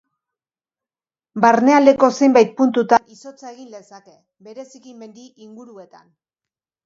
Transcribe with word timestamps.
Barnealdeko 1.43 2.09
zenbait 2.21 2.55
puntutan 2.61 3.05
izotza 3.17 3.51
egin 3.55 3.69
lezake, 3.75 4.15
bereziki 4.47 4.95
mendi 5.03 5.27
inguruetan. 5.49 6.09